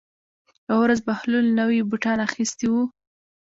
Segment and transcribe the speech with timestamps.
[0.67, 2.83] یوه ورځ بهلول نوي بوټان اخیستي وو.